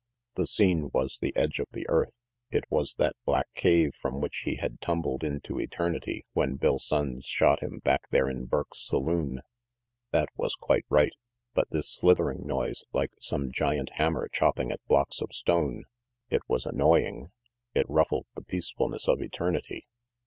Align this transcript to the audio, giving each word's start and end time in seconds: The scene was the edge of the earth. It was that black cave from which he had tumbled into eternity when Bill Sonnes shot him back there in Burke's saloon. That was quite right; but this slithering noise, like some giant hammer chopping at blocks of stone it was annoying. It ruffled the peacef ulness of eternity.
The 0.33 0.47
scene 0.47 0.89
was 0.95 1.19
the 1.19 1.31
edge 1.35 1.59
of 1.59 1.67
the 1.73 1.87
earth. 1.87 2.13
It 2.49 2.63
was 2.71 2.95
that 2.95 3.15
black 3.23 3.45
cave 3.53 3.93
from 3.93 4.19
which 4.19 4.37
he 4.45 4.55
had 4.55 4.81
tumbled 4.81 5.23
into 5.23 5.59
eternity 5.59 6.25
when 6.33 6.55
Bill 6.55 6.79
Sonnes 6.79 7.25
shot 7.25 7.59
him 7.59 7.77
back 7.83 8.09
there 8.09 8.27
in 8.27 8.45
Burke's 8.45 8.79
saloon. 8.83 9.41
That 10.09 10.29
was 10.35 10.55
quite 10.55 10.85
right; 10.89 11.13
but 11.53 11.69
this 11.69 11.87
slithering 11.87 12.47
noise, 12.47 12.83
like 12.93 13.11
some 13.19 13.51
giant 13.51 13.91
hammer 13.97 14.27
chopping 14.33 14.71
at 14.71 14.83
blocks 14.87 15.21
of 15.21 15.33
stone 15.35 15.83
it 16.31 16.41
was 16.47 16.65
annoying. 16.65 17.29
It 17.75 17.85
ruffled 17.87 18.25
the 18.33 18.41
peacef 18.41 18.75
ulness 18.79 19.07
of 19.07 19.21
eternity. 19.21 19.85